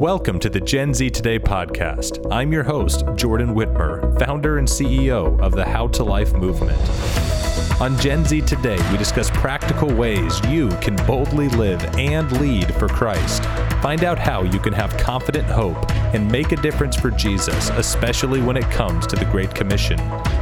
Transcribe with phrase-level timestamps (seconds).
[0.00, 2.30] Welcome to the Gen Z Today podcast.
[2.30, 6.78] I'm your host, Jordan Whitmer, founder and CEO of the How to Life movement.
[7.80, 12.88] On Gen Z Today, we discuss practical ways you can boldly live and lead for
[12.88, 13.42] Christ.
[13.80, 18.42] Find out how you can have confident hope and make a difference for Jesus, especially
[18.42, 19.96] when it comes to the Great Commission.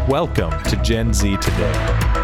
[0.08, 2.23] Welcome to Gen Z Today.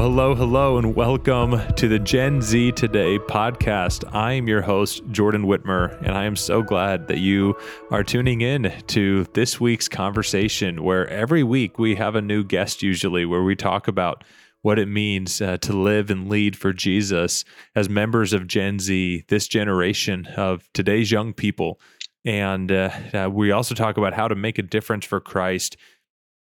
[0.00, 4.02] Well, hello, hello, and welcome to the Gen Z Today podcast.
[4.14, 7.54] I am your host, Jordan Whitmer, and I am so glad that you
[7.90, 12.82] are tuning in to this week's conversation, where every week we have a new guest,
[12.82, 14.24] usually, where we talk about
[14.62, 17.44] what it means uh, to live and lead for Jesus
[17.74, 21.78] as members of Gen Z, this generation of today's young people.
[22.24, 25.76] And uh, uh, we also talk about how to make a difference for Christ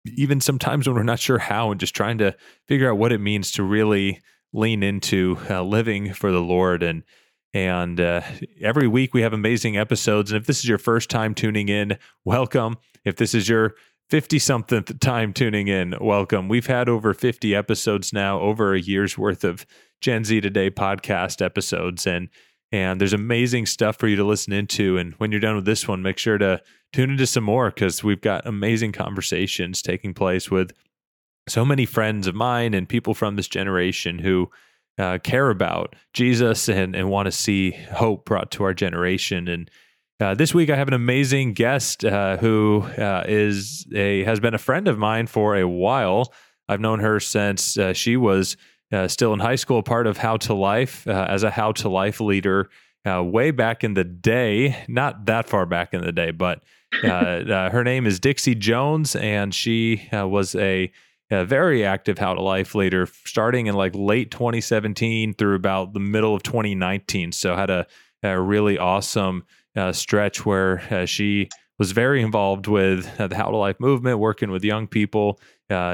[0.06, 2.36] even sometimes when we're not sure how and just trying to
[2.68, 4.22] figure out what it means to really
[4.54, 6.84] lean into uh, living for the Lord.
[6.84, 7.04] And
[7.54, 8.22] and uh,
[8.62, 10.32] every week we have amazing episodes.
[10.32, 12.78] And if this is your first time tuning in welcome.
[13.06, 13.74] If this is your
[14.10, 16.48] 50 something time tuning in welcome.
[16.48, 19.66] We've had over 50 episodes now over a year's worth of
[20.02, 22.08] Gen Z Today podcast episodes.
[22.08, 22.30] And
[22.72, 24.98] and there's amazing stuff for you to listen into.
[24.98, 28.04] And when you're done with this one make sure to tune into some more because
[28.04, 30.72] we've got amazing conversations taking place with
[31.48, 34.50] so many friends of mine and people from this generation who
[34.98, 39.48] uh, care about Jesus and, and want to see hope brought to our generation.
[39.48, 39.72] And
[40.20, 44.54] uh, this week, I have an amazing guest uh, who uh, is a has been
[44.54, 46.34] a friend of mine for a while.
[46.68, 48.58] I've known her since uh, she was
[48.92, 52.20] uh, still in high school, part of How to Life as a How to Life
[52.20, 52.70] leader
[53.06, 54.84] way back in the day.
[54.88, 56.62] Not that far back in the day, but
[57.70, 60.92] her name is Dixie Jones, and she uh, was a,
[61.32, 66.00] a, very active How to Life leader starting in like late 2017 through about the
[66.00, 67.32] middle of 2019.
[67.32, 67.86] So had a,
[68.24, 69.44] a really awesome
[69.76, 74.52] uh, stretch where uh, she was very involved with the How to Life movement, working
[74.52, 75.40] with young people.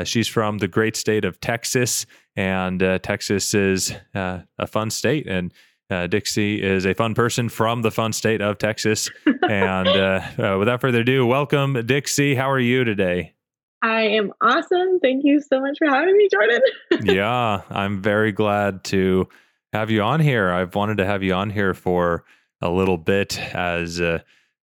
[0.03, 2.05] she's from the great state of Texas,
[2.35, 5.53] and Texas is a fun state and
[5.89, 9.09] uh, Dixie is a fun person from the fun state of Texas.
[9.49, 12.35] and uh, uh, without further ado, welcome, Dixie.
[12.35, 13.33] How are you today?
[13.81, 14.99] I am awesome.
[14.99, 16.61] Thank you so much for having me, Jordan.
[17.03, 19.29] yeah, I'm very glad to
[19.73, 20.49] have you on here.
[20.49, 22.23] I've wanted to have you on here for
[22.61, 24.19] a little bit as, uh,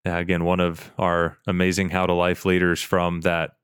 [0.05, 3.57] again, one of our amazing How to Life leaders from that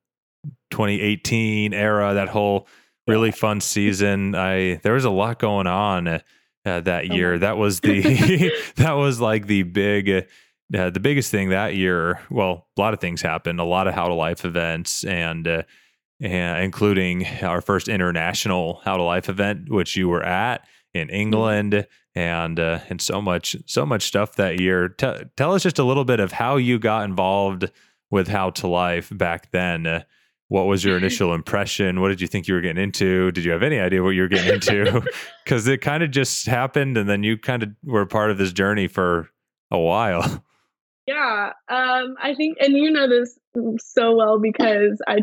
[0.72, 2.68] 2018 era, that whole
[3.08, 4.36] really fun season.
[4.36, 6.22] I there was a lot going on
[6.68, 7.40] uh, that oh year.
[7.40, 12.20] That was the that was like the big uh, the biggest thing that year.
[12.30, 13.60] Well, a lot of things happened.
[13.60, 15.48] A lot of how to life events and.
[15.48, 15.64] Uh,
[16.20, 21.16] and including our first international how to life event, which you were at in mm-hmm.
[21.16, 24.90] England, and uh, and so much so much stuff that year.
[24.90, 27.70] T- tell us just a little bit of how you got involved
[28.10, 30.04] with how to life back then.
[30.50, 32.02] What was your initial impression?
[32.02, 33.32] What did you think you were getting into?
[33.32, 35.02] Did you have any idea what you were getting into?
[35.44, 38.52] Because it kind of just happened, and then you kind of were part of this
[38.52, 39.30] journey for
[39.72, 40.44] a while.
[41.06, 43.40] Yeah, um, I think, and you know this
[43.80, 45.20] so well because I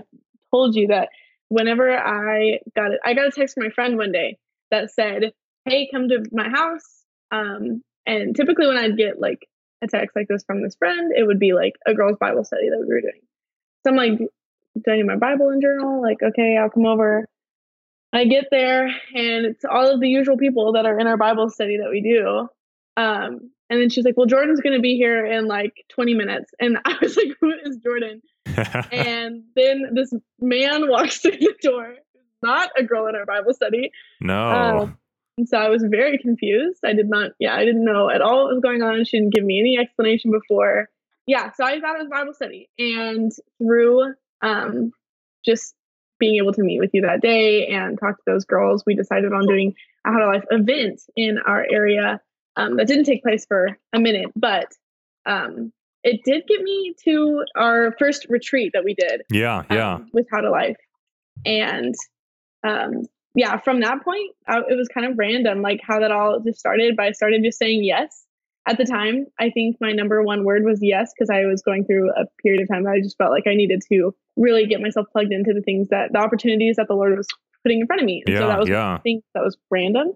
[0.50, 1.10] told you that
[1.48, 4.38] whenever I got it, I got a text from my friend one day
[4.70, 5.32] that said,
[5.66, 9.46] "Hey, come to my house." Um, and typically, when I'd get like
[9.82, 12.70] a text like this from this friend, it would be like a girls' Bible study
[12.70, 13.20] that we were doing.
[13.84, 14.18] So I'm like,
[14.74, 16.02] do I need my Bible and journal?
[16.02, 17.26] Like, okay, I'll come over.
[18.12, 21.50] I get there and it's all of the usual people that are in our Bible
[21.50, 22.48] study that we do.
[22.96, 26.52] Um, and then she's like, Well, Jordan's gonna be here in like 20 minutes.
[26.60, 28.22] And I was like, Who is Jordan?
[28.92, 31.96] and then this man walks through the door,
[32.40, 33.90] not a girl in our Bible study.
[34.20, 34.48] No.
[34.48, 34.98] Um,
[35.36, 36.80] and so I was very confused.
[36.84, 39.04] I did not, yeah, I didn't know at all what was going on.
[39.04, 40.88] She didn't give me any explanation before.
[41.26, 42.68] Yeah, so I thought it was Bible study.
[42.78, 44.92] And through um,
[45.44, 45.74] just
[46.20, 49.32] being able to meet with you that day and talk to those girls, we decided
[49.32, 49.74] on doing
[50.06, 52.20] a How to Life event in our area
[52.56, 54.68] um, that didn't take place for a minute, but
[55.26, 55.72] um,
[56.04, 59.22] it did get me to our first retreat that we did.
[59.30, 59.94] Yeah, yeah.
[59.94, 60.76] Um, with How to Life.
[61.44, 61.94] And
[62.62, 66.38] um, yeah, from that point, I, it was kind of random, like how that all
[66.40, 66.96] just started.
[66.96, 68.23] But I started just saying yes
[68.66, 71.84] at the time, I think my number one word was yes, because I was going
[71.84, 74.80] through a period of time that I just felt like I needed to really get
[74.80, 77.26] myself plugged into the things that the opportunities that the Lord was
[77.62, 78.22] putting in front of me.
[78.26, 78.94] And yeah, so that was yeah.
[78.94, 80.12] I think that was random.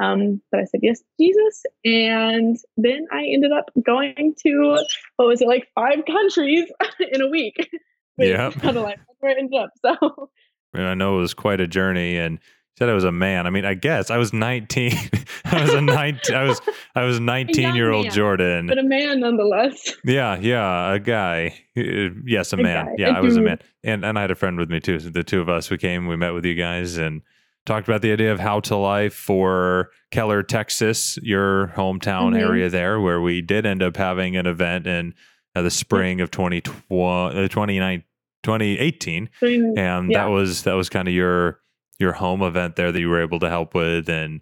[0.00, 4.78] Um, but I said yes, Jesus, and then I ended up going to
[5.16, 6.70] what was it like five countries
[7.12, 7.68] in a week.
[8.16, 9.70] Yeah, kind of like where I ended up.
[9.84, 10.30] So
[10.74, 12.38] I know it was quite a journey, and
[12.78, 13.46] said I was a man.
[13.46, 14.92] I mean, I guess I was 19.
[15.44, 16.34] I was a 19.
[16.36, 16.60] I was
[16.94, 18.66] I was 19 year old Jordan.
[18.68, 19.94] but a man nonetheless.
[20.04, 21.58] Yeah, yeah, a guy.
[21.76, 22.86] Uh, Yes, a A man.
[22.86, 24.98] guy, Yeah, I was a man, and and I had a friend with me too.
[25.00, 27.22] So the two of us, we came, we met with you guys, and
[27.66, 32.40] talked about the idea of how to life for Keller, Texas, your hometown Mhm.
[32.40, 35.12] area there, where we did end up having an event in
[35.54, 38.04] uh, the spring of 2020, uh, 29
[38.42, 40.24] 2018 Doing- and Yeah.
[40.24, 41.60] that was that was kind of your
[41.98, 44.40] your home event there that you were able to help with and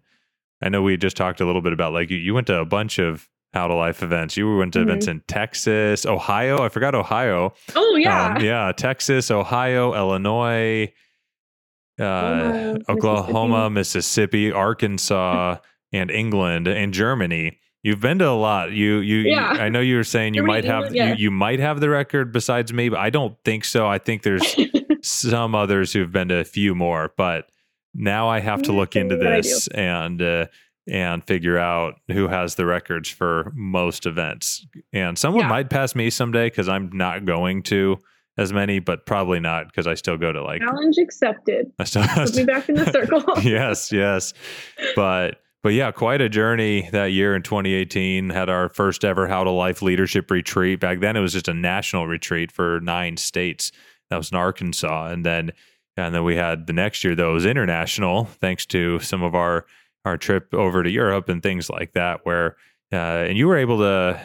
[0.62, 2.64] i know we just talked a little bit about like you, you went to a
[2.64, 4.88] bunch of how to life events you went to Mm-hmm.
[4.90, 8.34] events in texas ohio i forgot ohio oh yeah.
[8.36, 10.92] Um, yeah texas ohio illinois
[11.98, 15.56] uh, Oklahoma, oklahoma mississippi arkansas
[15.92, 18.72] and england and germany You've been to a lot.
[18.72, 21.08] You, you, you- I know you were saying you Germany, might have, England, yeah.
[21.10, 23.86] you, you might have the record besides me, but I don't think so.
[23.86, 24.42] I think there's
[25.06, 27.46] some others who've been to a few more, but
[27.94, 29.48] now I have to look into what I do.
[29.48, 30.46] this and uh,
[30.88, 34.66] and figure out who has the records for most events.
[34.92, 35.48] And someone Yeah.
[35.48, 37.98] might pass me someday because I'm not going to
[38.38, 41.72] as many, but probably not because I still go to like Challenge accepted.
[41.78, 43.22] I still, Put me back in the circle.
[43.42, 44.32] yes, yes,
[44.94, 45.40] but.
[45.62, 48.30] But yeah, quite a journey that year in 2018.
[48.30, 50.78] Had our first ever How to Life leadership retreat.
[50.78, 53.72] Back then, it was just a national retreat for nine states.
[54.10, 55.52] That was in Arkansas, and then
[55.96, 59.66] and then we had the next year that was international, thanks to some of our
[60.04, 62.20] our trip over to Europe and things like that.
[62.24, 62.56] Where
[62.92, 64.20] uh, and you were able to,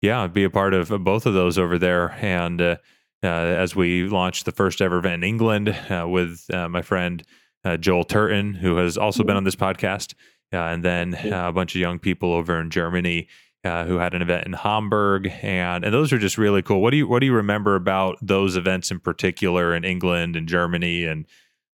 [0.00, 2.12] yeah, be a part of both of those over there.
[2.20, 2.76] And uh,
[3.22, 7.22] uh, as we launched the first ever event in England uh, with uh, my friend
[7.64, 10.14] uh, Joel Turton, who has also been on this podcast,
[10.52, 13.28] uh, and then uh, a bunch of young people over in Germany
[13.64, 16.80] uh, who had an event in Hamburg, and and those are just really cool.
[16.82, 20.48] What do you what do you remember about those events in particular in England and
[20.48, 21.26] Germany and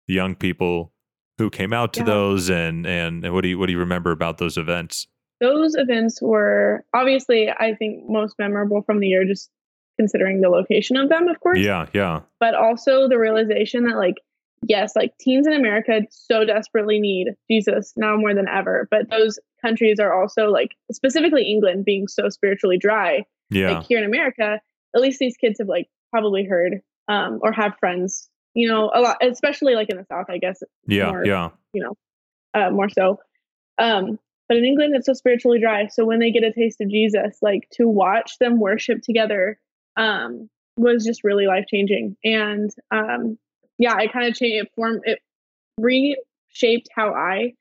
[0.06, 0.93] the young people
[1.38, 2.06] who came out to Yeah.
[2.06, 5.06] those, and, and and what do you what do you remember about those events?
[5.40, 9.49] Those events were obviously, I think, most memorable from the year, just
[9.99, 11.58] considering the location of them, of course.
[11.58, 14.17] Yeah, yeah, But also the realization that, like,
[14.66, 18.88] yes, like teens in America so desperately need Jesus now more than ever.
[18.90, 23.25] But those countries are also, like, specifically England being so spiritually dry.
[23.50, 24.60] yeah, like here in America,
[24.94, 29.00] at least these kids have like probably heard um, or have friends, you know, a
[29.00, 31.96] lot, especially like in the South, I guess, yeah, more- yeah, You know,
[32.55, 33.19] uh, more so.
[33.78, 34.19] Um,
[34.49, 35.88] but in England, it's so spiritually dry.
[35.88, 39.58] So when they get a taste of Jesus, like to watch them worship together
[39.96, 42.16] um, was just really life changing.
[42.25, 43.38] And um,
[43.78, 45.20] yeah, it kind of changed, it formed, it
[45.78, 47.54] reshaped how I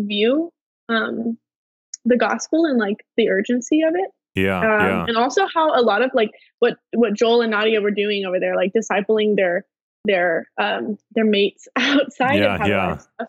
[0.00, 0.52] view
[0.88, 1.38] um,
[2.04, 5.82] the gospel and like the urgency of it yeah, um, yeah, and also how a
[5.82, 9.66] lot of like what what Joel and Nadia were doing over there, like discipling their
[10.04, 12.96] their um their mates outside Yeah, of how yeah.
[12.96, 13.28] stuff.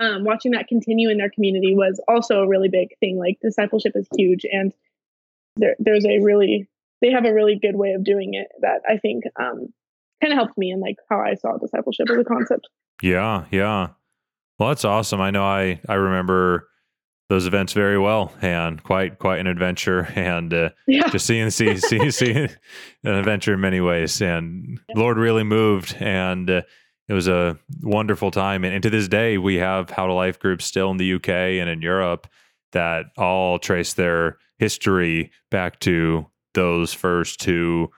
[0.00, 3.18] Um, watching that continue in their community was also a really big thing.
[3.18, 4.72] Like discipleship is huge, and
[5.56, 6.66] there there's a really
[7.00, 9.72] they have a really good way of doing it that I think um
[10.20, 12.68] kind of helped me in like how I saw discipleship as a concept.
[13.02, 13.88] yeah, yeah.
[14.58, 15.20] Well, that's awesome.
[15.20, 16.68] I know I I remember
[17.30, 20.52] those events very well, and quite quite an adventure, and.
[20.52, 22.50] Uh, Yeah, just seeing see see see an
[23.14, 24.94] adventure in many ways and Yeah.
[24.98, 26.62] lord really moved and uh,
[27.08, 30.38] it was a wonderful time and, and to this day we have how to life
[30.40, 32.26] groups still in the uk and in europe
[32.72, 37.88] that all trace their history back to those first two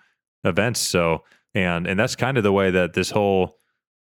[0.44, 3.58] events so and and that's kind of the way that this whole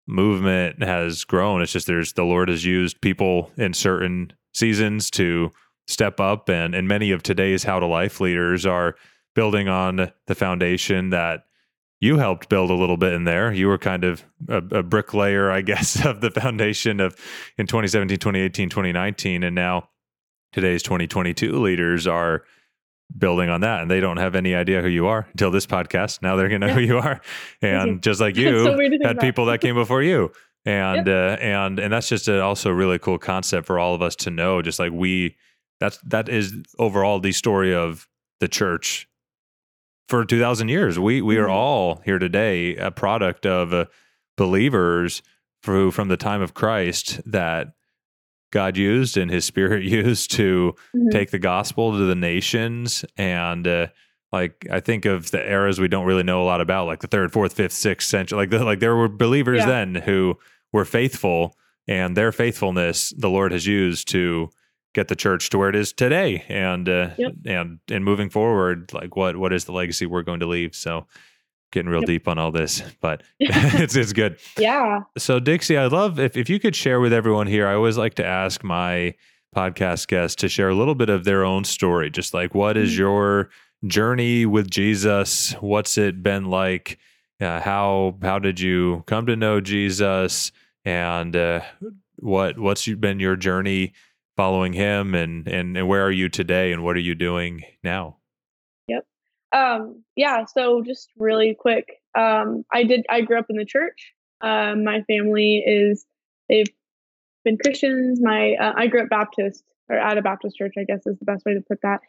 [0.08, 1.62] movement has grown.
[1.62, 5.52] It's just there's the lord has used people in certain seasons to
[5.88, 8.96] step up and and many of today's how to life leaders are
[9.36, 11.46] building on the foundation that
[12.00, 13.54] you helped build a little bit in there.
[13.54, 17.16] You were kind of a, a bricklayer i guess of the foundation of
[17.58, 19.90] in 2017 2018 2019 and now
[20.52, 22.44] today's 2022 leaders are
[23.18, 26.22] building on that and they don't have any idea who you are until this podcast.
[26.22, 27.22] Now they're to know who you are.
[27.62, 30.32] And just like you so weird to think had people that came before you.
[30.66, 34.02] And uh, and and that's just a, also a really cool concept for all of
[34.02, 35.36] us to know just like we
[35.80, 38.08] that's that is overall the story of
[38.40, 39.08] the church
[40.08, 41.00] for 2000 years.
[41.00, 41.52] We we are Mhm.
[41.52, 43.86] all here today a product of uh,
[44.38, 45.22] believers
[45.66, 47.74] who from the time of Christ that
[48.52, 51.12] God used and his spirit used to Mhm.
[51.12, 53.88] take the gospel to the nations and uh,
[54.32, 57.08] like I think of the eras we don't really know a lot about, like the
[57.08, 58.38] third, fourth, fifth, sixth century.
[58.38, 59.66] Like the, like there were believers Yeah.
[59.66, 60.38] then who
[60.72, 64.50] were faithful, and their faithfulness the Lord has used to
[64.94, 66.46] get the church to where it is today.
[66.48, 67.32] And uh, Yep.
[67.46, 70.76] and and moving forward, like what what is the legacy we're going to leave?
[70.76, 71.08] So
[71.72, 74.38] getting real deep on all this, but it's it's good.
[74.58, 75.02] Yeah.
[75.18, 77.68] So Dixie, I love if if you could share with everyone here.
[77.68, 79.16] I always like to ask my
[79.56, 82.92] podcast guests to share a little bit of their own story, just like what is
[82.92, 83.00] mm-hmm.
[83.00, 83.50] your
[83.86, 85.54] journey with Jesus?
[85.54, 87.00] What's it been like?
[87.40, 90.52] Uh, how how did you come to know Jesus?
[90.86, 91.62] And uh,
[92.18, 93.94] what what's been your journey
[94.38, 95.16] following him?
[95.16, 96.72] And and and where are you today?
[96.72, 98.18] And what are you doing now?
[99.54, 100.46] Um, yeah.
[100.46, 101.86] So just really quick.
[102.18, 103.06] Um, I did.
[103.10, 104.14] I grew up in the church.
[104.42, 106.06] Um, my family is
[106.50, 106.70] they've
[107.44, 108.20] been Christians.
[108.22, 110.74] My uh, I grew up Baptist or at a Baptist church.
[110.78, 112.02] I guess is the best way to put that.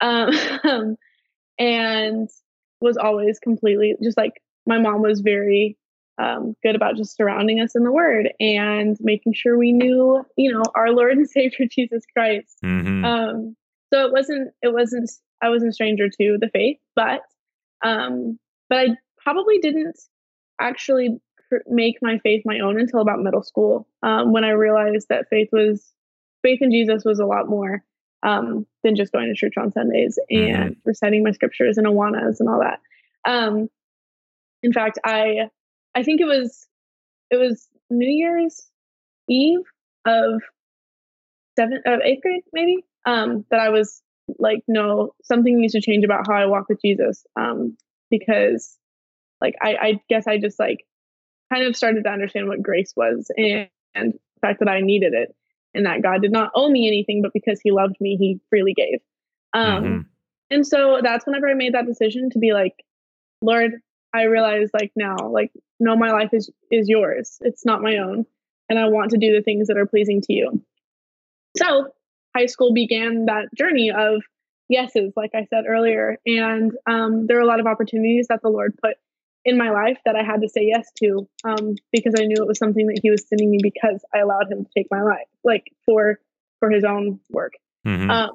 [0.00, 0.96] Um,
[1.58, 2.28] and
[2.80, 5.76] was always completely just like my mom was very
[6.18, 10.52] um, good about just surrounding us in the Word and making sure we knew, you
[10.52, 12.56] know, our Lord and Savior Jesus Christ.
[12.64, 13.04] Mm-hmm.
[13.04, 13.56] Um,
[13.92, 15.10] so it wasn't it wasn't
[15.42, 17.22] I wasn't a stranger to the faith, but
[17.84, 18.86] um, but I
[19.18, 19.98] probably didn't
[20.60, 21.20] actually
[21.66, 25.48] make my faith my own until about middle school um, when I realized that faith
[25.52, 25.92] was
[26.42, 27.84] faith in Jesus was a lot more
[28.22, 30.54] um, than just going to church on Sundays mm-hmm.
[30.54, 32.80] and reciting my scriptures and Awanas and all that.
[33.28, 33.68] Um,
[34.62, 35.50] in fact, I
[35.94, 36.66] I think it was
[37.30, 38.66] it was New Year's
[39.28, 39.60] Eve
[40.06, 40.40] of
[41.58, 44.02] seventh of eighth grade maybe um, that I was
[44.38, 47.76] like, no, something needs to change about how I walk with Jesus um,
[48.10, 48.76] because
[49.40, 50.86] like I, I guess I just like
[51.52, 55.12] kind of started to understand what grace was and, and the fact that I needed
[55.12, 55.34] it
[55.74, 58.74] and that God did not owe me anything, but because He loved me, He freely
[58.74, 59.00] gave.
[59.52, 60.00] Um, mm-hmm.
[60.50, 62.84] And so that's whenever I made that decision to be like,
[63.40, 63.80] Lord,
[64.14, 67.38] I realize like now, like, no, my life is is yours.
[67.40, 68.26] It's not my own,
[68.68, 70.62] and I want to do the things that are pleasing to you.
[71.56, 71.88] So
[72.34, 74.22] high school began that journey of
[74.68, 78.48] yeses, like I said earlier, and um, there are a lot of opportunities that the
[78.48, 78.96] Lord put
[79.44, 82.46] in my life that I had to say yes to um, because I knew it
[82.46, 85.28] was something that he was sending me because I allowed him to take my life,
[85.44, 86.18] like for
[86.60, 87.54] for his own work.
[87.86, 88.10] Mm-hmm.
[88.10, 88.30] Um,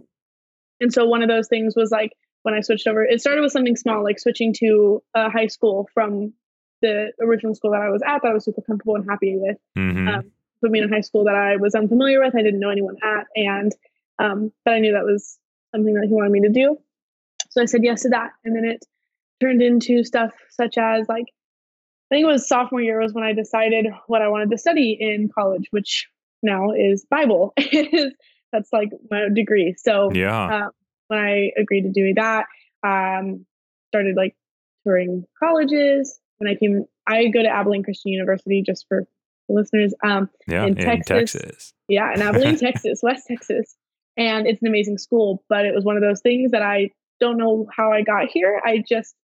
[0.81, 2.11] and so one of those things was like
[2.43, 3.03] when I switched over.
[3.03, 6.33] It started with something small, like switching to a high school from
[6.81, 9.57] the original school that I was at that I was super comfortable and happy with.
[9.77, 10.07] Mm-hmm.
[10.07, 12.69] Um, put me in a high school that I was unfamiliar with, I didn't know
[12.69, 13.71] anyone at, and
[14.19, 15.37] um, but I knew that was
[15.73, 16.77] something that he wanted me to do.
[17.49, 18.85] So I said yes to that, and then it
[19.41, 21.25] turned into stuff such as like
[22.09, 24.97] I think it was sophomore year was when I decided what I wanted to study
[24.99, 26.07] in college, which
[26.41, 27.53] now is Bible.
[27.57, 28.13] is
[28.53, 29.75] that's like my degree.
[29.77, 30.69] So yeah, uh,
[31.07, 32.45] when I agreed to doing that,
[32.85, 33.45] um,
[33.89, 34.35] started like
[34.85, 36.17] touring colleges.
[36.37, 39.05] When I came, I go to Abilene Christian University just for
[39.49, 39.93] listeners.
[40.03, 41.33] Um, yeah, in, in Texas.
[41.33, 41.73] Texas.
[41.87, 43.75] Yeah, in Abilene, Texas, West Texas,
[44.17, 45.43] and it's an amazing school.
[45.49, 48.61] But it was one of those things that I don't know how I got here.
[48.63, 49.15] I just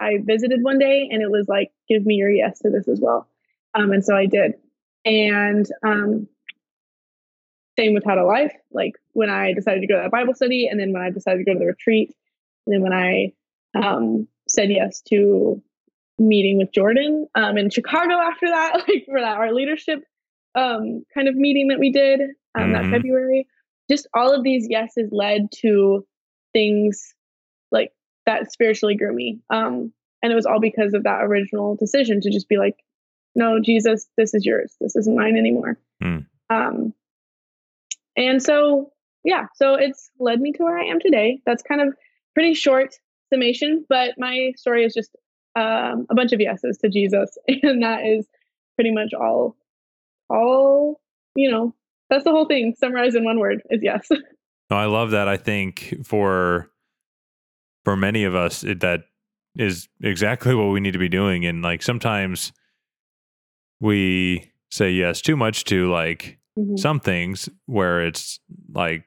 [0.00, 3.00] I visited one day and it was like, give me your yes to this as
[3.00, 3.28] well.
[3.74, 4.54] Um, and so I did.
[5.04, 6.26] And um,
[7.78, 8.54] same with how to life.
[8.72, 11.38] Like when I decided to go to that Bible study, and then when I decided
[11.38, 12.14] to go to the retreat,
[12.66, 13.32] and then when I
[13.74, 15.62] um, said yes to
[16.20, 20.04] meeting with Jordan um, in Chicago after that, like for that our leadership
[20.54, 22.72] um, kind of meeting that we did um, mm-hmm.
[22.72, 23.46] that February.
[23.90, 26.06] Just all of these yeses led to
[26.52, 27.14] things
[27.72, 27.92] like
[28.26, 29.40] that spiritually grew me.
[29.50, 32.76] Um, and it was all because of that original decision to just be like,
[33.34, 34.76] no, Jesus, this is yours.
[34.80, 35.78] This isn't mine anymore.
[36.02, 36.26] Mm.
[36.50, 36.94] Um,
[38.16, 38.92] and so,
[39.24, 41.40] yeah, so it's led me to where I am today.
[41.46, 41.94] That's kind of
[42.34, 42.94] pretty short
[43.32, 45.16] summation, but my story is just
[45.56, 48.26] um, a bunch of yeses to Jesus, and that is
[48.76, 49.56] pretty much all.
[50.28, 51.00] All
[51.34, 51.74] you know,
[52.08, 52.74] that's the whole thing.
[52.78, 54.08] Summarized in one word is yes.
[54.70, 55.26] No, I love that.
[55.26, 56.70] I think for
[57.84, 59.02] for many of us it, that
[59.56, 62.52] is exactly what we need to be doing and like sometimes
[63.80, 66.76] we say yes too much to like mm-hmm.
[66.76, 68.38] some things where it's
[68.72, 69.04] like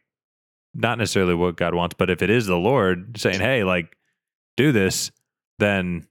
[0.74, 3.96] not necessarily what God wants but if it is the Lord saying hey like
[4.58, 5.12] do this
[5.60, 6.08] then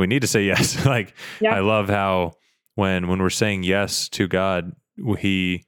[0.00, 1.54] we need to say yes like yeah.
[1.54, 2.32] I love how
[2.74, 4.72] when when we're saying yes to God
[5.18, 5.64] he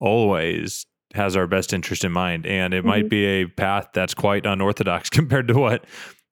[0.00, 2.44] always has our best interest in mind.
[2.46, 2.88] And it mm-hmm.
[2.88, 5.84] might be a path that's quite unorthodox compared to what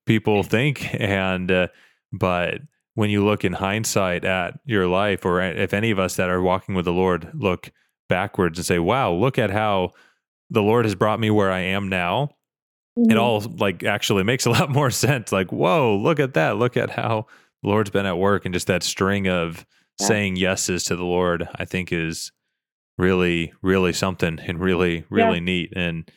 [0.06, 0.88] people think.
[0.94, 1.68] And, uh,
[2.12, 2.60] but
[2.94, 6.42] when you look in hindsight at your life, or if any of us that are
[6.42, 7.70] walking with the Lord look
[8.08, 9.92] backwards and say, wow, look at how
[10.50, 12.30] the Lord has brought me where I am now.
[12.98, 13.12] Mm-hmm.
[13.12, 15.32] It all like actually makes a lot more sense.
[15.32, 16.58] Like, whoa, look at that.
[16.58, 17.26] Look at how
[17.62, 19.66] the Lord's been at work and just that string of
[20.00, 20.06] yeah.
[20.06, 22.32] saying yeses to the Lord, I think is
[22.98, 25.44] really really something and really really yeah.
[25.44, 26.10] neat and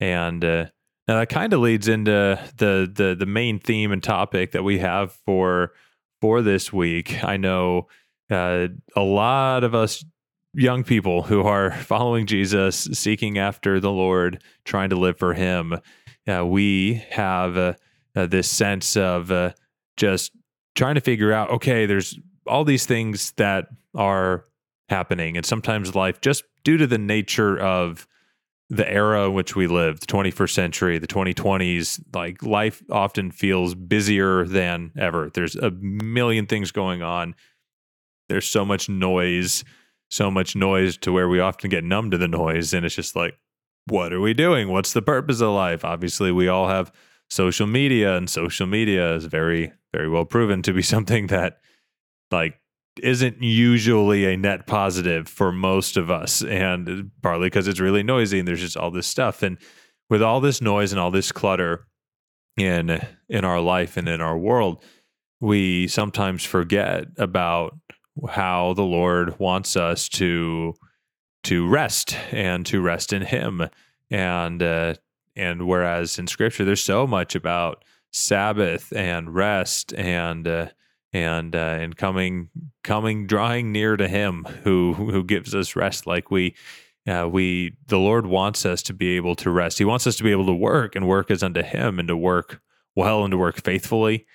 [0.00, 0.66] and uh,
[1.08, 4.78] now that kind of leads into the the the main theme and topic that we
[4.78, 5.72] have for
[6.20, 7.22] for this week.
[7.22, 7.88] I know
[8.30, 10.04] uh, a lot of us
[10.54, 15.78] young people who are following Jesus, seeking after the Lord, trying to live for Him.
[16.26, 17.74] Uh, we have uh,
[18.16, 19.52] uh, this sense of uh,
[19.96, 20.32] just
[20.74, 24.44] trying to figure out okay, there's all these things that are
[24.88, 25.36] happening.
[25.36, 28.06] And sometimes life, just due to the nature of
[28.70, 33.74] the era in which we live, the 21st century, the 2020s, like life often feels
[33.74, 35.30] busier than ever.
[35.32, 37.34] There's a million things going on.
[38.28, 39.64] There's so much noise,
[40.10, 42.72] so much noise to where we often get numb to the noise.
[42.72, 43.38] And it's just like,
[43.86, 44.70] what are we doing?
[44.70, 45.84] What's the purpose of life?
[45.84, 46.90] Obviously, we all have
[47.28, 51.58] social media, and social media is very, very well proven to be something that,
[52.30, 52.60] like,
[53.02, 56.42] isn't usually a net positive for most of us.
[56.42, 59.42] And partly because it's really noisy and there's just all this stuff.
[59.42, 59.58] And
[60.08, 61.86] with all this noise and all this clutter
[62.56, 64.80] in in our life and in our world
[65.40, 67.76] we sometimes forget about
[68.30, 70.72] how the lord wants us to
[71.42, 73.68] to rest and to rest in him.
[74.10, 74.94] And uh,
[75.36, 77.84] and whereas in scripture there's so much about
[78.14, 80.68] sabbath and rest and uh,
[81.12, 82.48] and uh, and coming
[82.84, 86.54] coming drawing near to him who who gives us rest like we
[87.08, 89.78] uh, we the lord wants us to be able to rest.
[89.78, 92.16] He wants us to be able to work and work as unto him and to
[92.16, 92.60] work
[92.94, 94.26] well and to work faithfully.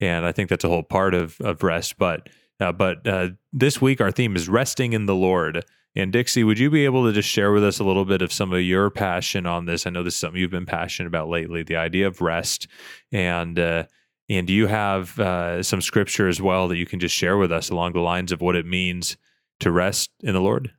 [0.00, 2.28] And i think that's a whole part of of rest but
[2.60, 5.64] uh, but uh, this week our theme is resting in the lord
[5.96, 8.32] and dixie would you be able to just share with us a little bit of
[8.32, 11.28] some of your passion on this i know this is something you've been passionate about
[11.28, 12.66] lately the idea of rest
[13.12, 13.84] and uh,
[14.28, 17.52] and do you have uh, some scripture as well that you can just share with
[17.52, 19.16] us along the lines of what it means
[19.60, 20.72] to rest in the Lord?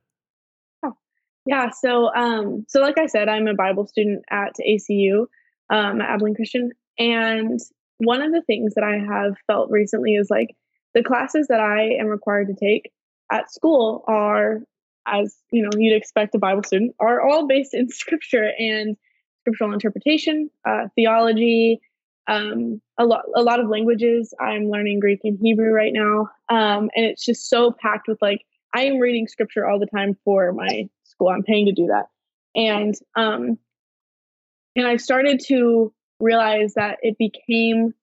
[0.84, 0.94] Oh,
[1.46, 1.70] yeah.
[1.70, 5.26] So, um, so like I said, I'm a Bible student at ACU,
[5.70, 7.60] um, at Abilene Christian, and
[7.98, 10.54] one of the things that I have felt recently is like
[10.94, 12.90] the classes that I am required to take
[13.30, 14.60] at school are,
[15.06, 18.96] as you know, you'd expect a Bible student, are all based in Scripture and
[19.42, 21.80] scriptural interpretation, uh, theology,
[22.26, 24.34] um, a lot a lot of languages.
[24.40, 28.44] I'm learning Greek and Hebrew right now, um, and it's just so packed with like
[28.74, 31.28] I am reading scripture all the time for my school.
[31.28, 32.06] I'm paying to do that,
[32.54, 33.58] and um,
[34.74, 37.94] and I started to realize that it became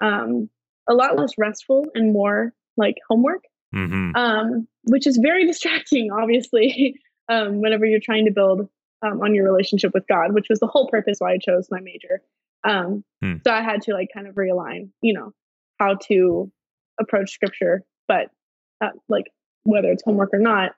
[0.00, 0.48] um,
[0.88, 4.14] a lot less restful and more like homework, mm-hmm.
[4.14, 8.68] um, which is very distracting, obviously, um, whenever you're trying to build
[9.02, 11.80] um, on your relationship with God, which was the whole purpose why I chose my
[11.80, 12.20] major.
[12.64, 13.36] Um, hmm.
[13.46, 15.32] So I had to like kind of realign, you know,
[15.78, 16.50] how to
[17.00, 18.30] approach scripture, but
[18.80, 19.26] uh, like
[19.62, 20.72] whether it's homework or not,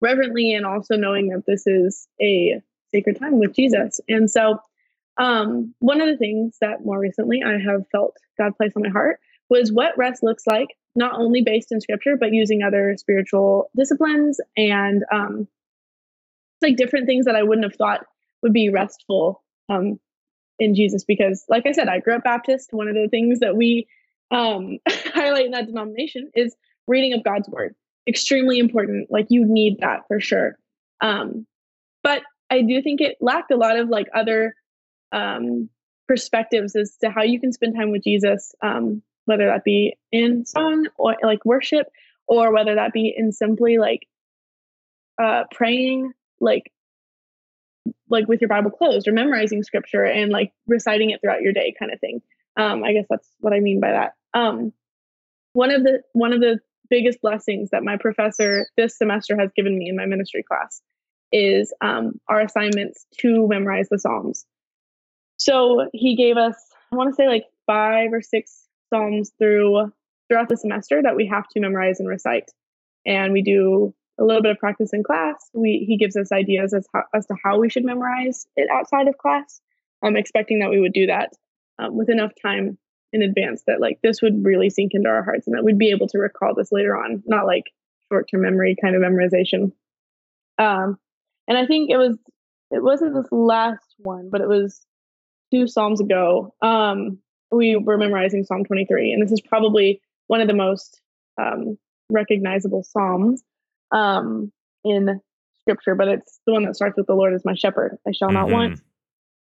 [0.00, 2.60] reverently, and also knowing that this is a
[2.92, 4.00] sacred time with Jesus.
[4.08, 4.58] And so,
[5.16, 8.88] um, one of the things that more recently I have felt God place on my
[8.88, 9.20] heart
[9.54, 14.40] was what rest looks like, not only based in scripture, but using other spiritual disciplines
[14.56, 15.46] and um,
[16.60, 18.04] like different things that I wouldn't have thought
[18.42, 20.00] would be restful um,
[20.58, 22.72] in Jesus because, like I said, I grew up Baptist.
[22.72, 23.86] One of the things that we
[24.32, 26.56] um, highlight in that denomination is
[26.88, 27.76] reading of God's word.
[28.08, 29.08] Extremely important.
[29.10, 30.58] Like you need that for sure.
[31.00, 31.46] Um,
[32.02, 34.54] but I do think it lacked a lot of like other
[35.12, 35.70] um,
[36.08, 40.44] perspectives as to how you can spend time with Jesus, um, whether that be in
[40.44, 41.86] song or like worship,
[42.26, 44.06] or whether that be in simply like
[45.22, 46.70] uh, praying, like
[48.08, 51.74] like with your Bible closed or memorizing scripture and like reciting it throughout your day
[51.78, 52.22] kind of thing.
[52.56, 54.14] Um, I guess that's what I mean by that.
[54.32, 54.72] Um,
[55.52, 56.60] one of the one of the
[56.90, 60.82] biggest blessings that my professor this semester has given me in my ministry class
[61.32, 64.44] is um, our assignments to memorize the Psalms.
[65.36, 66.54] So he gave us,
[66.92, 69.92] I want to say like five or six Psalms through
[70.28, 72.50] throughout the semester that we have to memorize and recite.
[73.06, 75.50] And we do a little bit of practice in class.
[75.52, 79.18] We he gives us ideas as as to how we should memorize it outside of
[79.18, 79.60] class.
[80.02, 81.30] I'm expecting that we would do that
[81.78, 82.78] um, with enough time
[83.12, 85.90] in advance that like this would really sink into our hearts and that we'd be
[85.90, 87.64] able to recall this later on, not like
[88.10, 89.72] short term memory kind of memorization.
[90.58, 90.98] Um,
[91.48, 92.16] and I think it was
[92.70, 94.84] it wasn't this last one, but it was
[95.52, 96.54] two psalms ago.
[96.60, 97.18] Um,
[97.56, 101.00] we were memorizing Psalm 23, and this is probably one of the most
[101.40, 101.78] um,
[102.10, 103.42] recognizable psalms
[103.92, 104.52] um,
[104.84, 105.20] in
[105.60, 107.98] scripture, but it's the one that starts with the Lord is my shepherd.
[108.06, 108.54] I shall not mm-hmm.
[108.54, 108.80] want.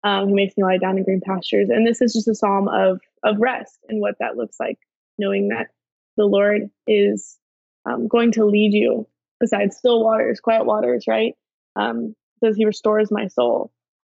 [0.03, 1.69] Um, he makes me lie down in green pastures.
[1.69, 4.79] And this is just a psalm of of rest and what that looks like,
[5.19, 5.69] knowing that
[6.17, 7.39] the Lord is
[7.85, 9.07] um, going to lead you
[9.39, 11.35] beside still waters, quiet waters, right?
[11.77, 13.73] Um, says he restores my soul.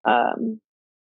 [0.06, 0.60] Um,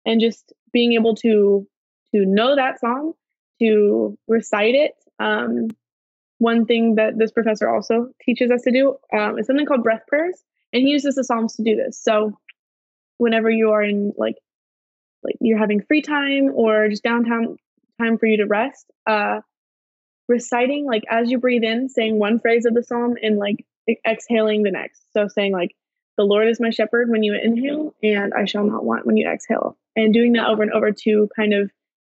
[0.06, 1.66] and just being able to
[2.14, 3.14] to know that song,
[3.61, 5.68] to recite it, um,
[6.38, 10.03] one thing that this professor also teaches us to do um, is something called breath
[10.07, 11.98] prayers, and he uses the Psalms to do this.
[12.00, 12.38] So,
[13.18, 14.37] whenever you are in like
[15.22, 17.57] like you're having free time or just downtown
[18.00, 19.40] time for you to rest, uh,
[20.29, 23.64] reciting like as you breathe in, saying one phrase of the psalm and like
[24.07, 25.05] exhaling the next.
[25.12, 25.74] So saying like,
[26.18, 29.29] "The Lord is my shepherd" when you inhale, and "I shall not want" when you
[29.29, 31.70] exhale, and doing that over and over to kind of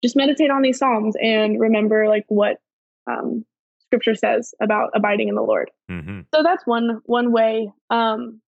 [0.02, 2.58] just meditate on these psalms and remember like what
[3.06, 3.44] um,
[3.80, 5.70] Scripture says about abiding in the Lord.
[5.90, 6.20] Mm-hmm.
[6.34, 8.40] So that's one one way um,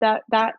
[0.00, 0.54] that that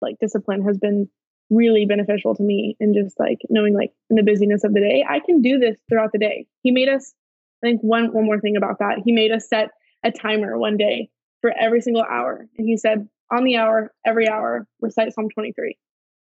[0.00, 1.08] like discipline has been
[1.50, 5.04] really beneficial to me and just like knowing like in the busyness of the day
[5.08, 7.14] i can do this throughout the day he made us
[7.62, 9.70] i think one one more thing about that he made us set
[10.04, 11.08] a timer one day
[11.40, 15.76] for every single hour and he said on the hour every hour recite psalm 23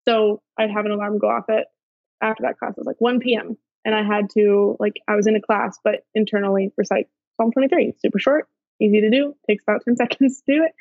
[0.07, 1.67] so i'd have an alarm go off at
[2.21, 5.27] after that class it was like 1 p.m and i had to like i was
[5.27, 7.07] in a class but internally recite
[7.37, 8.47] psalm 23 super short
[8.79, 10.73] easy to do takes about 10 seconds to do it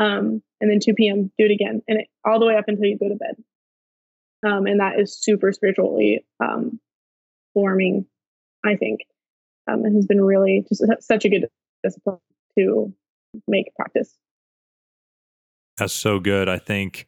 [0.00, 2.84] um, and then 2 p.m do it again and it, all the way up until
[2.84, 3.36] you go to bed
[4.46, 6.80] um, and that is super spiritually um,
[7.54, 8.06] forming,
[8.64, 9.00] I think.
[9.66, 11.48] Um, it has been really just such a good
[11.82, 12.18] discipline
[12.56, 12.94] to
[13.46, 14.16] make practice.
[15.76, 16.48] That's so good.
[16.48, 17.06] I think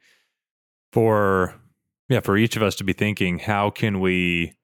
[0.93, 1.55] for
[2.11, 4.55] yeah, for each of us to be thinking, how can we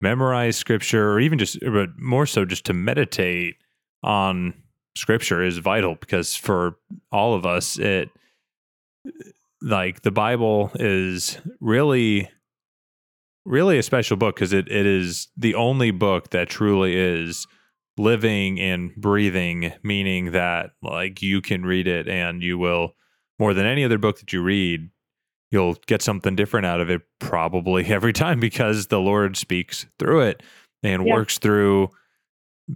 [0.00, 3.56] memorize scripture or even just but more so just to meditate
[4.02, 4.54] on
[4.96, 6.76] scripture is vital because for
[7.10, 8.08] all of us it
[9.60, 12.30] like the Bible is really
[13.44, 17.46] really a special book because it, it is the only book that truly is
[17.96, 22.94] living and breathing, meaning that like you can read it and you will
[23.38, 24.90] more than any other book that you read,
[25.50, 30.20] you'll get something different out of it probably every time because the Lord speaks through
[30.20, 30.42] it
[30.82, 31.14] and yeah.
[31.14, 31.90] works through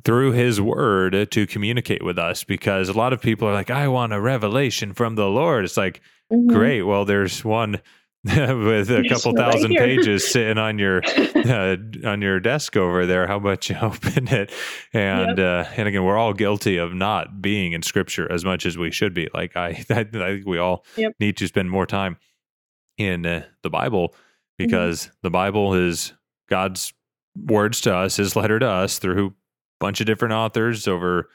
[0.05, 3.89] through his word to communicate with us because a lot of people are like I
[3.89, 5.65] want a revelation from the Lord.
[5.65, 6.01] It's like
[6.33, 6.49] Mm-hmm.
[6.49, 6.83] Great.
[6.83, 7.81] Well, there's one
[8.25, 11.03] with a couple thousand pages sitting on your
[11.35, 13.27] uh, on your desk over there.
[13.27, 14.51] How about you open it?
[14.93, 15.67] And yep.
[15.67, 18.91] uh, and again, we're all guilty of not being in Scripture as much as we
[18.91, 19.29] should be.
[19.35, 21.13] Like I, I, think we all yep.
[21.21, 22.17] need to spend more time
[22.99, 24.17] in uh, the Bible mm-hmm.
[24.59, 25.15] because mm-hmm.
[25.23, 26.13] the Bible is
[26.49, 26.93] God's
[27.37, 29.33] words to us, His letter to us through a
[29.81, 31.29] bunch of different authors over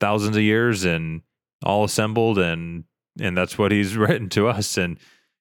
[0.00, 1.22] thousands of years and
[1.64, 2.84] all assembled and
[3.20, 4.98] and that's what he's written to us and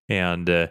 [0.08, 0.68] and uh,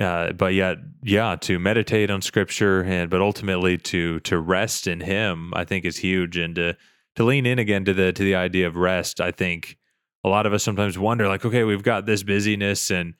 [0.00, 5.00] uh, but yet yeah to meditate on scripture and but ultimately to to rest in
[5.00, 6.76] him i think is huge and to
[7.14, 9.78] to lean in again to the to the idea of rest i think
[10.24, 13.14] a lot of us sometimes wonder like okay we've got this busyness and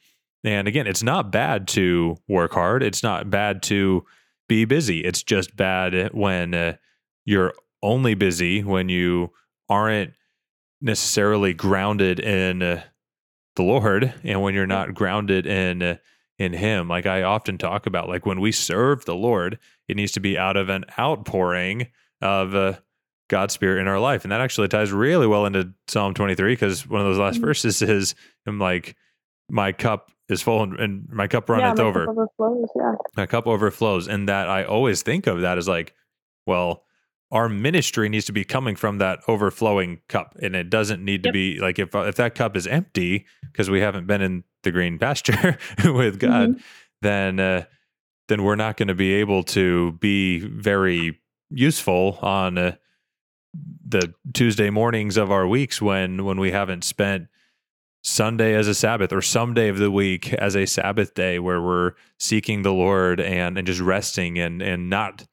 [0.45, 2.83] and again it's not bad to work hard.
[2.83, 4.05] It's not bad to
[4.49, 5.01] be busy.
[5.01, 6.77] It's just bad when uh,
[7.25, 9.33] you're only busy when you
[9.69, 10.13] aren't
[10.81, 12.83] necessarily grounded in uh,
[13.57, 15.99] the Lord and when you're not grounded in
[16.39, 16.89] in him.
[16.89, 20.39] Like I often talk about like when we serve the Lord it needs to be
[20.39, 21.89] out of an outpouring
[22.21, 22.75] of uh,
[23.29, 24.25] God's spirit in our life.
[24.25, 27.47] And that actually ties really well into Psalm 23 because one of those last mm-hmm.
[27.47, 28.15] verses is
[28.47, 28.97] I'm like
[29.51, 32.07] my cup is full and, my cup runneth yeah, over.
[32.07, 32.95] Cup overflows, yeah.
[33.17, 35.95] My cup overflows and that I always think of that as like
[36.47, 36.85] well
[37.31, 41.33] our ministry needs to be coming from that overflowing cup and it doesn't need to
[41.33, 44.99] be like if if that cup is empty because we haven't been in the green
[44.99, 46.61] pasture with God mm-hmm.
[47.01, 47.65] then uh,
[48.29, 51.19] then we're not going to be able to be very
[51.51, 52.77] useful on uh,
[53.87, 57.29] the Tuesday mornings of our weeks when when we haven't spent
[58.03, 61.63] Sunday as a Sabbath or some day of the week as a Sabbath day where
[61.63, 65.27] we're seeking the Lord and and just resting and and not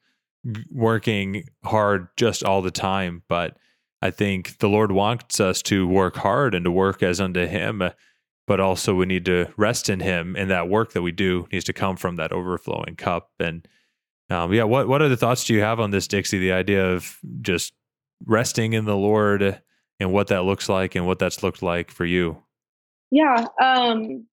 [0.70, 3.56] working hard just all the time, but
[4.02, 7.82] I think the Lord wants us to work hard and to work as unto Him,
[8.46, 11.64] but also we need to rest in Him, and that work that we do needs
[11.66, 13.30] to come from that overflowing cup.
[13.38, 13.66] And
[14.30, 16.38] um, yeah, what what other thoughts do you have on this, Dixie?
[16.38, 17.72] The idea of just
[18.24, 19.60] resting in the Lord
[19.98, 22.42] and what that looks like, and what that's looked like for you.
[23.10, 23.46] Yeah.
[23.60, 24.26] Um,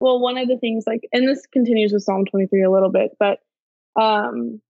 [0.00, 2.90] well, one of the things, like, and this continues with Psalm twenty three a little
[2.90, 3.38] bit, but
[4.00, 4.60] um,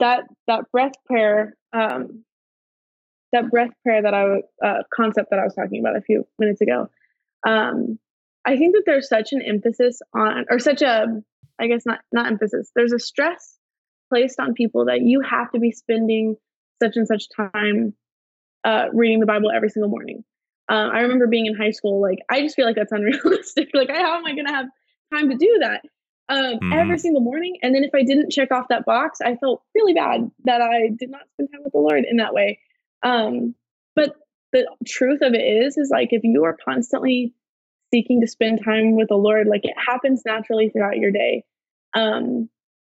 [0.00, 2.24] that that breath prayer um,
[3.32, 6.60] that breath prayer that I uh, concept that I was talking about a few minutes
[6.60, 6.88] ago.
[7.46, 7.98] Um,
[8.44, 11.06] I think that there's such an emphasis on, or such a,
[11.58, 12.70] I guess not not emphasis.
[12.74, 13.58] There's a stress
[14.12, 16.36] placed on people that you have to be spending
[16.82, 17.94] such and such time
[18.64, 20.24] uh, reading the Bible every single morning.
[20.68, 23.70] Um, I remember being in high school, like I just feel like that's unrealistic.
[23.74, 24.66] like, how am I going to have
[25.12, 25.82] time to do that?
[26.28, 26.72] um, mm-hmm.
[26.72, 27.58] every single morning.
[27.62, 30.88] And then if I didn't check off that box, I felt really bad that I
[30.88, 32.60] did not spend time with the Lord in that way.
[33.02, 33.54] Um,
[33.94, 34.14] but
[34.52, 37.34] the truth of it is, is like if you are constantly
[37.92, 41.44] seeking to spend time with the Lord, like it happens naturally throughout your day.
[41.94, 42.48] Um,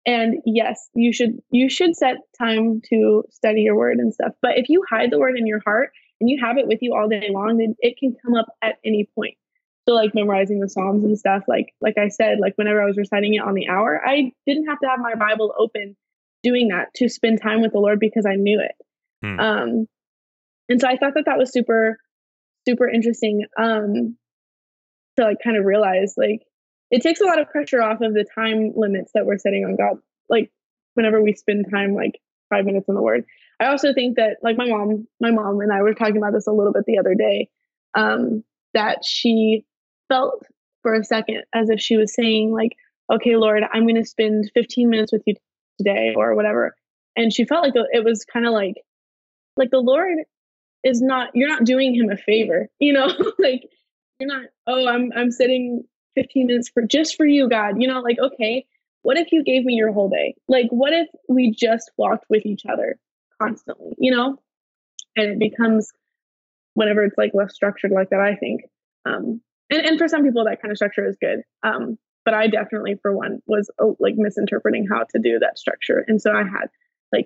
[0.05, 4.31] and yes, you should you should set time to study your word and stuff.
[4.41, 6.93] But if you hide the word in your heart and you have it with you
[6.93, 9.35] all day long, then it can come up at any point.
[9.87, 12.97] So like memorizing the Psalms and stuff, like like I said, like whenever I was
[12.97, 15.95] reciting it on the hour, I didn't have to have my Bible open
[16.43, 18.75] doing that to spend time with the Lord because I knew it.
[19.23, 19.39] Hmm.
[19.39, 19.87] Um,
[20.69, 21.97] and so I thought that that was super
[22.67, 24.17] super interesting um,
[25.17, 26.43] to like kind of realize like
[26.91, 29.75] it takes a lot of pressure off of the time limits that we're setting on
[29.75, 29.97] God.
[30.29, 30.51] Like
[30.93, 33.25] whenever we spend time like five minutes in the Word.
[33.59, 36.47] I also think that like my mom, my mom and I were talking about this
[36.47, 37.49] a little bit the other day.
[37.95, 38.43] Um,
[38.73, 39.65] that she
[40.07, 40.45] felt
[40.83, 42.75] for a second as if she was saying like,
[43.11, 45.35] "Okay, Lord, I'm going to spend 15 minutes with you
[45.77, 46.75] today," or whatever.
[47.15, 48.75] And she felt like it was kind of like,
[49.57, 50.19] like the Lord
[50.83, 51.31] is not.
[51.33, 53.07] You're not doing him a favor, you know,
[53.39, 53.63] like
[54.19, 54.45] you're not.
[54.67, 55.83] Oh, I'm I'm sitting
[56.15, 57.81] 15 minutes for just for you, God.
[57.81, 58.65] You know, like, okay,
[59.01, 60.35] what if you gave me your whole day?
[60.47, 62.97] Like, what if we just walked with each other
[63.41, 64.37] constantly, you know?
[65.15, 65.91] And it becomes
[66.73, 68.61] whenever it's like less structured like that, I think.
[69.05, 71.41] Um, and, and for some people that kind of structure is good.
[71.63, 76.03] Um, but I definitely, for one, was uh, like misinterpreting how to do that structure.
[76.07, 76.67] And so I had
[77.11, 77.25] like,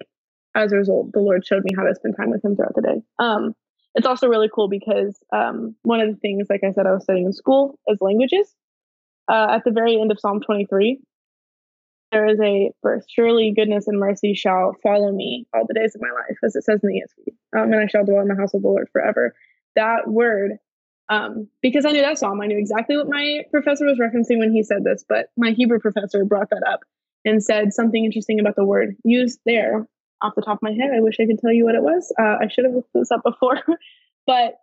[0.55, 2.81] as a result, the Lord showed me how to spend time with him throughout the
[2.81, 3.01] day.
[3.19, 3.53] Um,
[3.95, 7.03] it's also really cool because um, one of the things, like I said, I was
[7.03, 8.53] studying in school is languages
[9.27, 10.99] uh, at the very end of Psalm 23,
[12.13, 16.01] there is a verse Surely goodness and mercy shall follow me all the days of
[16.01, 18.35] my life, as it says in the ESV, um, and I shall dwell in the
[18.35, 19.35] house of the Lord forever.
[19.75, 20.59] That word,
[21.09, 24.53] um, because I knew that psalm, I knew exactly what my professor was referencing when
[24.53, 26.81] he said this, but my Hebrew professor brought that up
[27.25, 29.87] and said something interesting about the word used there
[30.21, 30.91] off the top of my head.
[30.95, 32.13] I wish I could tell you what it was.
[32.19, 33.59] Uh, I should have looked this up before,
[34.27, 34.59] but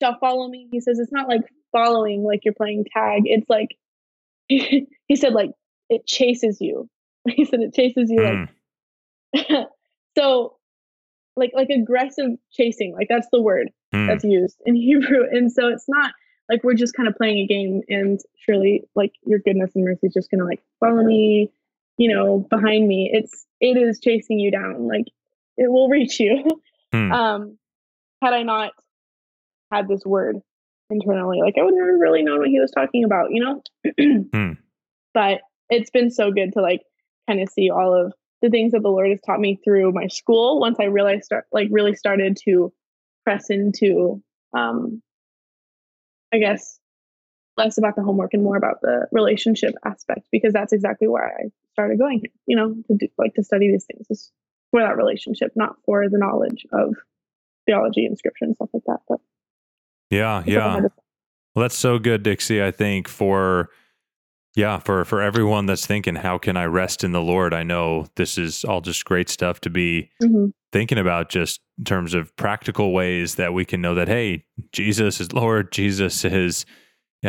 [0.00, 0.68] shall follow me.
[0.70, 3.22] He says it's not like following like you're playing tag.
[3.24, 3.76] It's like
[4.48, 5.50] he said like
[5.94, 6.88] it chases you.
[7.26, 8.48] He said it chases you mm.
[9.34, 9.68] like
[10.18, 10.56] so
[11.36, 14.06] like like aggressive chasing, like that's the word mm.
[14.06, 15.24] that's used in Hebrew.
[15.30, 16.12] And so it's not
[16.50, 20.06] like we're just kind of playing a game and surely like your goodness and mercy
[20.06, 21.50] is just gonna like follow me,
[21.96, 23.10] you know, behind me.
[23.12, 24.86] It's it is chasing you down.
[24.86, 25.06] Like
[25.56, 26.44] it will reach you.
[26.94, 27.12] Mm.
[27.12, 27.58] Um
[28.22, 28.72] had I not
[29.72, 30.36] had this word
[30.90, 31.40] internally.
[31.40, 33.62] Like I would never really known what he was talking about, you know?
[34.32, 34.52] hmm.
[35.12, 36.82] But it's been so good to like
[37.28, 40.06] kind of see all of the things that the Lord has taught me through my
[40.08, 42.72] school once I realized, start like really started to
[43.24, 44.22] press into
[44.56, 45.02] um
[46.32, 46.78] I guess
[47.56, 51.50] less about the homework and more about the relationship aspect because that's exactly where I
[51.72, 54.30] started going here, you know, to do like to study these things is
[54.70, 56.96] for that relationship, not for the knowledge of
[57.66, 59.00] theology and scripture and stuff like that.
[59.08, 59.20] But
[60.10, 60.80] yeah, yeah.
[61.54, 62.62] Well, that's so good, Dixie.
[62.62, 63.70] I think for
[64.56, 67.52] yeah, for for everyone that's thinking, how can I rest in the Lord?
[67.52, 70.46] I know this is all just great stuff to be mm-hmm.
[70.72, 75.20] thinking about, just in terms of practical ways that we can know that hey, Jesus
[75.20, 75.72] is Lord.
[75.72, 76.66] Jesus is,
[77.24, 77.28] uh,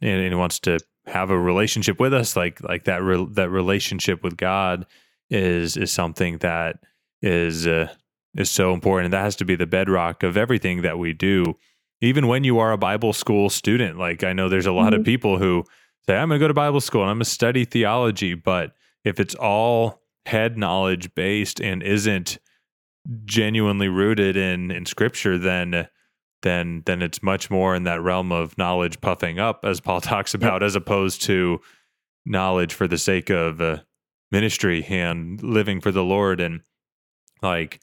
[0.00, 2.36] and, and he wants to have a relationship with us.
[2.36, 4.84] Like like that re- that relationship with God
[5.30, 6.80] is is something that
[7.22, 7.88] is uh,
[8.34, 11.54] is so important, and that has to be the bedrock of everything that we do
[12.00, 13.96] even when you are a Bible school student.
[13.96, 15.00] Like I know there's a lot mm-hmm.
[15.00, 15.64] of people who
[16.06, 18.34] say, I'm going to go to Bible school and I'm going to study theology.
[18.34, 18.72] But
[19.04, 22.38] if it's all head knowledge based and isn't
[23.24, 25.88] genuinely rooted in, in scripture, then
[26.42, 30.34] then then it's much more in that realm of knowledge puffing up, as Paul talks
[30.34, 31.60] about, as opposed to
[32.26, 33.78] knowledge for the sake of uh,
[34.30, 36.40] ministry and living for the Lord.
[36.40, 36.60] And
[37.42, 37.80] like,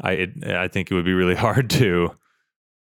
[0.00, 2.12] I it, I think it would be really hard to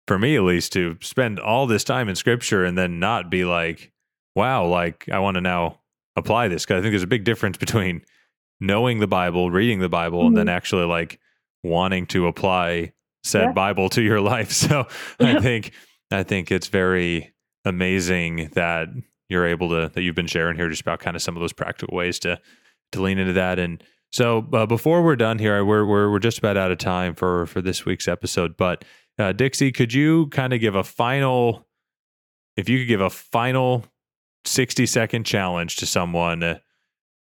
[0.07, 3.45] for me at least to spend all this time in scripture and then not be
[3.45, 3.91] like
[4.35, 5.79] wow like i want to now
[6.15, 8.01] apply this because i think there's a big difference between
[8.59, 10.27] knowing the bible reading the bible mm-hmm.
[10.27, 10.55] and then mm-hmm.
[10.55, 11.19] actually like
[11.63, 12.91] wanting to apply
[13.23, 13.51] said yeah.
[13.51, 14.87] bible to your life so
[15.19, 15.37] yeah.
[15.37, 15.71] i think
[16.11, 17.33] i think it's very
[17.65, 18.87] amazing that
[19.29, 21.53] you're able to that you've been sharing here just about kind of some of those
[21.53, 22.39] practical ways to
[22.91, 26.37] to lean into that and so uh, before we're done here we're, we're we're just
[26.37, 28.83] about out of time for for this week's episode but
[29.21, 31.67] uh, Dixie, could you kind of give a final,
[32.55, 33.85] if you could give a final
[34.45, 36.59] 60 second challenge to someone,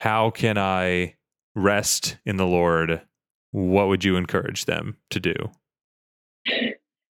[0.00, 1.16] how can I
[1.54, 3.02] rest in the Lord?
[3.50, 5.34] What would you encourage them to do?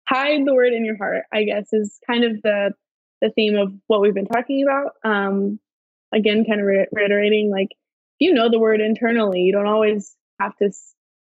[0.07, 2.71] Hide the word in your heart, I guess, is kind of the
[3.19, 4.91] the theme of what we've been talking about.
[5.03, 5.59] Um,
[6.13, 7.69] again, kind of re- reiterating, like
[8.19, 10.71] you know the word internally, you don't always have to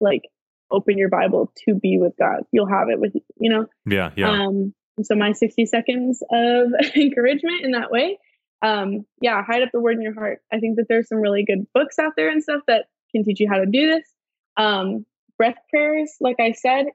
[0.02, 0.24] like
[0.72, 2.44] open your Bible to be with God.
[2.52, 3.68] You'll have it with you know.
[3.86, 4.32] Yeah, yeah.
[4.32, 8.20] Um, so my 60 seconds of encouragement in that way.
[8.64, 10.40] Um, yeah, hide up the word in your heart.
[10.52, 13.40] I think that there's some really good books out there and stuff that can teach
[13.40, 14.08] you how to do this.
[14.58, 15.06] Um,
[15.38, 16.86] breath prayers, like I said,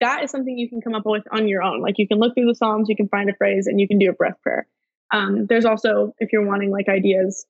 [0.00, 1.82] that is something you can come up with on your own.
[1.82, 3.98] Like you can look through the Psalms, you can find a phrase, and you can
[3.98, 4.66] do a breath prayer.
[5.12, 7.44] Um, there's also, if you're wanting like ideas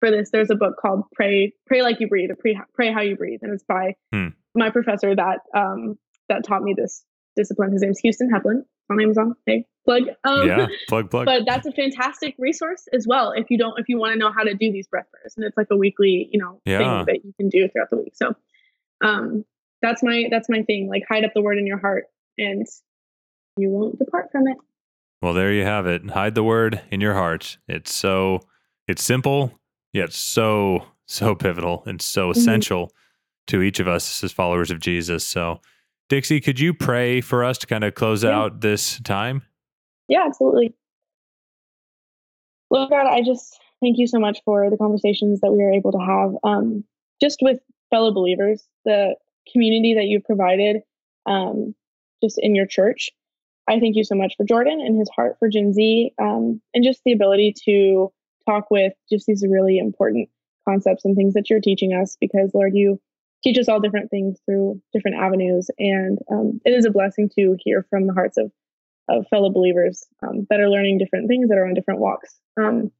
[0.00, 3.02] for this, there's a book called "Pray Pray Like You Breathe" or "Pray, Pray How
[3.02, 4.28] You Breathe," and it's by hmm.
[4.54, 5.98] my professor that um,
[6.28, 7.04] that taught me this
[7.36, 7.72] discipline.
[7.72, 9.34] His name's Houston Heflin on Amazon.
[9.44, 10.02] Hey, plug.
[10.24, 11.26] Um, yeah, plug, plug.
[11.26, 14.30] But that's a fantastic resource as well if you don't if you want to know
[14.30, 16.78] how to do these breath prayers, and it's like a weekly, you know, yeah.
[16.78, 18.14] thing that you can do throughout the week.
[18.14, 18.34] So,
[19.04, 19.44] um,
[19.82, 20.88] that's my that's my thing.
[20.88, 22.04] Like hide up the word in your heart,
[22.36, 22.66] and
[23.56, 24.56] you won't depart from it.
[25.22, 26.08] Well, there you have it.
[26.10, 27.58] Hide the word in your heart.
[27.66, 28.40] It's so
[28.86, 29.58] it's simple
[29.92, 32.38] yet so so pivotal and so mm-hmm.
[32.38, 32.94] essential mm-hmm.
[33.48, 35.26] to each of us as followers of Jesus.
[35.26, 35.60] So
[36.08, 38.30] Dixie, could you pray for us to kind of close yeah.
[38.30, 39.42] out this time?
[40.08, 40.74] Yeah, absolutely.
[42.70, 45.92] Lord God, I just thank you so much for the conversations that we were able
[45.92, 46.84] to have um,
[47.20, 47.58] just with
[47.90, 49.14] fellow believers, the
[49.52, 50.82] community that you've provided
[51.26, 51.74] um,
[52.22, 53.10] just in your church.
[53.68, 56.84] I thank you so much for Jordan and his heart for Gen Z um, and
[56.84, 58.10] just the ability to
[58.46, 60.28] talk with just these really important
[60.66, 63.00] concepts and things that you're teaching us because, Lord, you
[63.42, 65.70] teach us all different things through different avenues.
[65.78, 68.50] And um, it is a blessing to hear from the hearts of,
[69.08, 72.38] of fellow believers um, that are learning different things that are on different walks.
[72.60, 72.90] Um,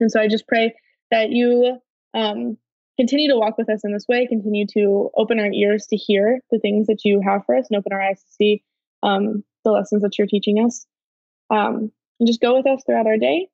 [0.00, 0.74] and so I just pray
[1.10, 1.78] that you
[2.14, 2.56] um,
[2.96, 6.40] continue to walk with us in this way, continue to open our ears to hear
[6.50, 8.62] the things that you have for us and open our eyes to see
[9.02, 10.86] um, the lessons that you're teaching us.
[11.50, 13.48] Um, and just go with us throughout our day.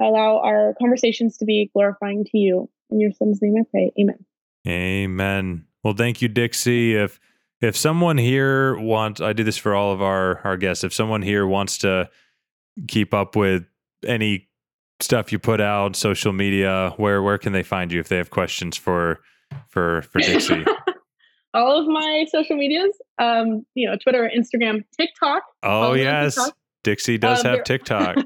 [0.00, 2.70] Allow our conversations to be glorifying to you.
[2.90, 3.92] In your son's name I pray.
[3.98, 4.24] Amen.
[4.66, 5.66] Amen.
[5.82, 6.94] Well, thank you, Dixie.
[6.94, 7.20] If
[7.64, 10.84] if someone here wants, I do this for all of our our guests.
[10.84, 12.08] If someone here wants to
[12.88, 13.64] keep up with
[14.06, 14.48] any
[15.00, 18.30] stuff you put out, social media, where where can they find you if they have
[18.30, 19.20] questions for
[19.68, 20.64] for for Dixie?
[21.54, 25.42] all of my social medias, um, you know, Twitter, Instagram, TikTok.
[25.62, 26.56] Oh yes, TikTok.
[26.82, 28.16] Dixie does um, have TikTok.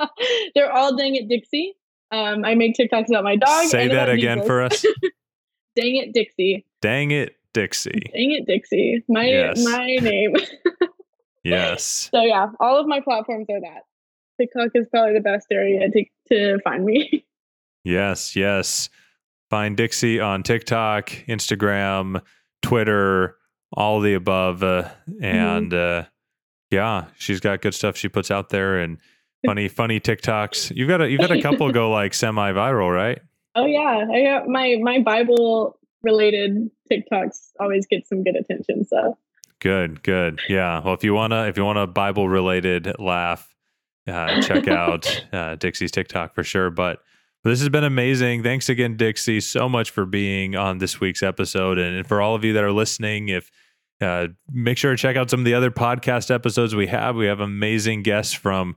[0.54, 1.74] they're all dang it, Dixie.
[2.12, 3.66] Um, I make TikToks about my dog.
[3.66, 4.46] Say that again Jesus.
[4.46, 4.84] for us.
[5.76, 6.64] Dang it, Dixie.
[6.80, 8.10] Dang it, Dixie.
[8.12, 9.02] Dang it, Dixie.
[9.08, 9.64] My yes.
[9.64, 10.34] my name.
[11.42, 12.10] yes.
[12.10, 13.84] So yeah, all of my platforms are that.
[14.38, 17.24] TikTok is probably the best area to to find me.
[17.84, 18.88] Yes, yes.
[19.48, 22.20] Find Dixie on TikTok, Instagram,
[22.60, 23.36] Twitter,
[23.72, 24.88] all the above, uh,
[25.22, 26.00] and mm-hmm.
[26.00, 26.08] uh,
[26.72, 28.98] yeah, she's got good stuff she puts out there and
[29.46, 30.74] funny, funny TikToks.
[30.74, 33.20] You've got a you've got a couple go like semi viral, right?
[33.54, 38.84] Oh yeah, I got my my Bible related TikToks always get some good attention.
[38.84, 39.16] So
[39.60, 40.80] good, good, yeah.
[40.80, 43.54] Well, if you wanna if you want a Bible related laugh,
[44.06, 46.70] uh, check out uh, Dixie's TikTok for sure.
[46.70, 47.00] But
[47.44, 48.42] this has been amazing.
[48.42, 52.44] Thanks again, Dixie, so much for being on this week's episode, and for all of
[52.44, 53.50] you that are listening, if
[54.00, 57.16] uh, make sure to check out some of the other podcast episodes we have.
[57.16, 58.76] We have amazing guests from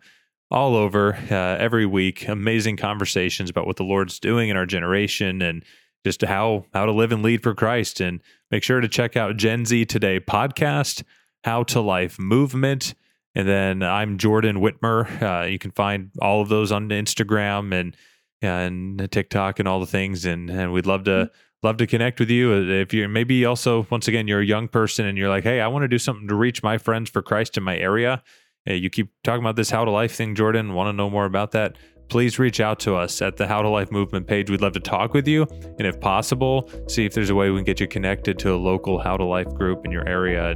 [0.52, 2.28] all over uh, every week.
[2.28, 5.64] Amazing conversations about what the Lord's doing in our generation and
[6.06, 8.00] just how how to live and lead for Christ.
[8.00, 11.04] And make sure to check out Gen Z Today podcast,
[11.44, 12.94] How to Life Movement.
[13.36, 15.22] And then I'm Jordan Whitmer.
[15.22, 17.96] Uh, you can find all of those on Instagram and
[18.42, 20.26] and TikTok and all the things.
[20.26, 21.68] And and we'd love to mm-hmm.
[21.68, 22.54] love to connect with you.
[22.72, 25.68] If you're maybe also once again you're a young person and you're like, hey, I
[25.68, 28.24] want to do something to reach my friends for Christ in my area
[28.66, 30.74] Hey, you keep talking about this How to Life thing, Jordan.
[30.74, 31.76] Want to know more about that?
[32.10, 34.50] Please reach out to us at the How to Life Movement page.
[34.50, 35.44] We'd love to talk with you.
[35.78, 38.58] And if possible, see if there's a way we can get you connected to a
[38.58, 40.52] local How to Life group in your area.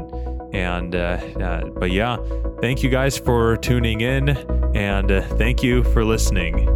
[0.52, 2.18] And, uh, uh, but yeah,
[2.60, 4.30] thank you guys for tuning in
[4.76, 6.68] and uh, thank you for listening.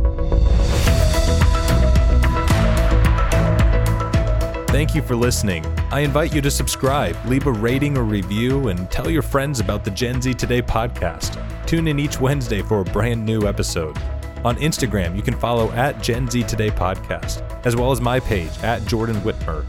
[4.67, 5.65] Thank you for listening.
[5.91, 9.83] I invite you to subscribe, leave a rating or review, and tell your friends about
[9.83, 11.43] the Gen Z Today podcast.
[11.65, 13.97] Tune in each Wednesday for a brand new episode.
[14.43, 18.51] On Instagram, you can follow at Gen Z Today Podcast, as well as my page
[18.61, 19.65] at Jordan Whitmer.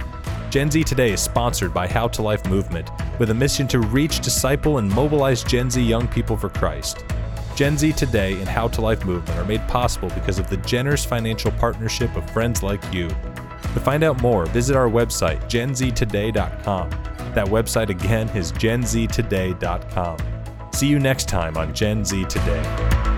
[0.50, 4.20] Gen Z Today is sponsored by How to Life Movement, with a mission to reach,
[4.20, 7.04] disciple, and mobilize Gen Z young people for Christ.
[7.56, 11.04] Gen Z Today and How to Life Movement are made possible because of the generous
[11.04, 13.08] financial partnership of friends like you.
[13.08, 16.90] To find out more, visit our website, genztoday.com.
[17.34, 20.18] That website again is genztoday.com.
[20.72, 23.17] See you next time on Gen Z Today.